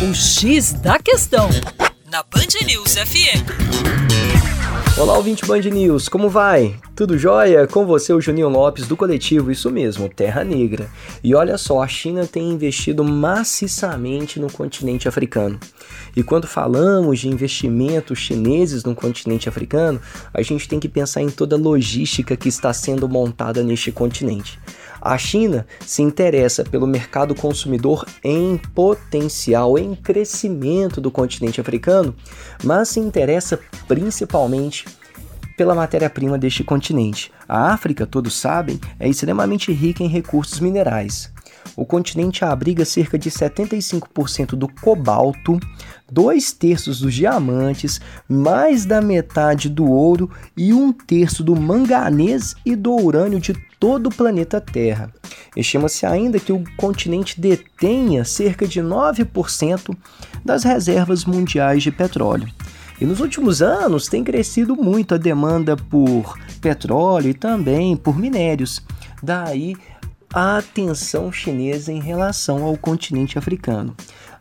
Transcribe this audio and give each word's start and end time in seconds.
O 0.00 0.14
X 0.14 0.74
da 0.74 1.00
Questão, 1.00 1.50
na 2.08 2.22
Band 2.22 2.64
News 2.64 2.94
FM. 2.94 3.42
Olá, 4.96 5.16
ouvinte 5.16 5.44
Band 5.44 5.62
News, 5.62 6.08
como 6.08 6.28
vai? 6.28 6.76
Tudo 6.94 7.18
jóia? 7.18 7.66
Com 7.66 7.84
você, 7.84 8.12
o 8.12 8.20
Juninho 8.20 8.48
Lopes, 8.48 8.86
do 8.86 8.96
coletivo, 8.96 9.50
isso 9.50 9.68
mesmo, 9.72 10.08
Terra 10.08 10.44
Negra. 10.44 10.88
E 11.22 11.34
olha 11.34 11.58
só, 11.58 11.82
a 11.82 11.88
China 11.88 12.24
tem 12.26 12.48
investido 12.48 13.02
maciçamente 13.02 14.38
no 14.38 14.50
continente 14.52 15.08
africano. 15.08 15.58
E 16.14 16.22
quando 16.22 16.46
falamos 16.46 17.18
de 17.18 17.28
investimentos 17.28 18.20
chineses 18.20 18.84
no 18.84 18.94
continente 18.94 19.48
africano, 19.48 20.00
a 20.32 20.42
gente 20.42 20.68
tem 20.68 20.78
que 20.78 20.88
pensar 20.88 21.22
em 21.22 21.28
toda 21.28 21.56
a 21.56 21.58
logística 21.58 22.36
que 22.36 22.48
está 22.48 22.72
sendo 22.72 23.08
montada 23.08 23.64
neste 23.64 23.90
continente. 23.90 24.60
A 25.08 25.16
China 25.16 25.66
se 25.86 26.02
interessa 26.02 26.62
pelo 26.62 26.86
mercado 26.86 27.34
consumidor 27.34 28.04
em 28.22 28.58
potencial, 28.74 29.78
em 29.78 29.94
crescimento 29.94 31.00
do 31.00 31.10
continente 31.10 31.62
africano, 31.62 32.14
mas 32.62 32.90
se 32.90 33.00
interessa 33.00 33.58
principalmente 33.86 34.84
pela 35.56 35.74
matéria-prima 35.74 36.36
deste 36.36 36.62
continente. 36.62 37.32
A 37.48 37.72
África, 37.72 38.06
todos 38.06 38.34
sabem, 38.34 38.78
é 39.00 39.08
extremamente 39.08 39.72
rica 39.72 40.04
em 40.04 40.08
recursos 40.08 40.60
minerais. 40.60 41.32
O 41.74 41.86
continente 41.86 42.44
abriga 42.44 42.84
cerca 42.84 43.18
de 43.18 43.30
75% 43.30 44.56
do 44.56 44.68
cobalto, 44.68 45.58
dois 46.10 46.52
terços 46.52 47.00
dos 47.00 47.14
diamantes, 47.14 48.00
mais 48.28 48.84
da 48.84 49.00
metade 49.00 49.68
do 49.68 49.84
ouro 49.84 50.30
e 50.56 50.72
um 50.72 50.92
terço 50.92 51.42
do 51.42 51.54
manganês 51.54 52.54
e 52.64 52.74
do 52.74 52.94
urânio 52.94 53.40
de 53.40 53.54
todo 53.78 54.08
o 54.08 54.14
planeta 54.14 54.60
Terra. 54.60 55.12
Estima-se 55.56 56.06
ainda 56.06 56.40
que 56.40 56.52
o 56.52 56.64
continente 56.76 57.40
detenha 57.40 58.24
cerca 58.24 58.66
de 58.66 58.80
9% 58.80 59.96
das 60.44 60.64
reservas 60.64 61.24
mundiais 61.24 61.82
de 61.82 61.90
petróleo. 61.90 62.48
E 63.00 63.04
nos 63.04 63.20
últimos 63.20 63.62
anos 63.62 64.08
tem 64.08 64.24
crescido 64.24 64.74
muito 64.74 65.14
a 65.14 65.18
demanda 65.18 65.76
por 65.76 66.36
petróleo 66.60 67.30
e 67.30 67.34
também 67.34 67.96
por 67.96 68.18
minérios. 68.18 68.82
Daí 69.22 69.76
a 70.32 70.58
atenção 70.58 71.32
chinesa 71.32 71.92
em 71.92 72.00
relação 72.00 72.64
ao 72.64 72.76
continente 72.76 73.38
africano. 73.38 73.94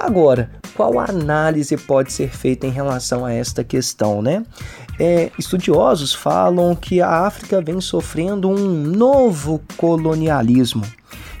Agora, 0.00 0.50
qual 0.74 0.98
análise 0.98 1.76
pode 1.76 2.10
ser 2.10 2.30
feita 2.30 2.66
em 2.66 2.70
relação 2.70 3.22
a 3.22 3.34
esta 3.34 3.62
questão, 3.62 4.22
né? 4.22 4.42
É, 4.98 5.30
estudiosos 5.38 6.14
falam 6.14 6.74
que 6.74 7.02
a 7.02 7.26
África 7.26 7.60
vem 7.60 7.82
sofrendo 7.82 8.48
um 8.48 8.66
novo 8.66 9.60
colonialismo. 9.76 10.86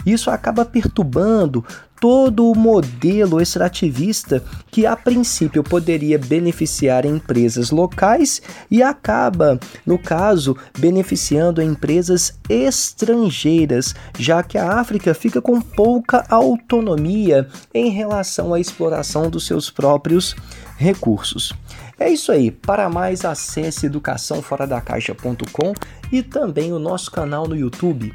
Isso 0.04 0.30
acaba 0.30 0.66
perturbando 0.66 1.64
todo 2.00 2.50
o 2.50 2.56
modelo 2.56 3.40
extrativista 3.40 4.42
que 4.70 4.86
a 4.86 4.96
princípio 4.96 5.62
poderia 5.62 6.18
beneficiar 6.18 7.04
empresas 7.04 7.70
locais 7.70 8.40
e 8.70 8.82
acaba, 8.82 9.60
no 9.84 9.98
caso, 9.98 10.56
beneficiando 10.78 11.60
empresas 11.60 12.38
estrangeiras, 12.48 13.94
já 14.18 14.42
que 14.42 14.56
a 14.56 14.80
África 14.80 15.12
fica 15.12 15.42
com 15.42 15.60
pouca 15.60 16.24
autonomia 16.30 17.46
em 17.74 17.90
relação 17.90 18.54
à 18.54 18.60
exploração 18.60 19.28
dos 19.28 19.46
seus 19.46 19.70
próprios 19.70 20.34
recursos. 20.76 21.52
É 21.98 22.08
isso 22.08 22.32
aí. 22.32 22.50
Para 22.50 22.88
mais, 22.88 23.26
acesse 23.26 23.84
educaçãoforadacaixa.com 23.84 25.74
e 26.10 26.22
também 26.22 26.72
o 26.72 26.78
nosso 26.78 27.10
canal 27.10 27.46
no 27.46 27.54
YouTube, 27.54 28.10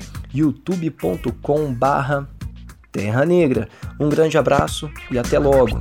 youtube.com/terra 2.95 3.25
negra. 3.25 3.67
Um 3.99 4.09
grande 4.09 4.38
abraço 4.38 4.89
e 5.11 5.19
até 5.19 5.38
logo. 5.38 5.77